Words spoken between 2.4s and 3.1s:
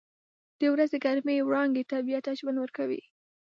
ورکوي.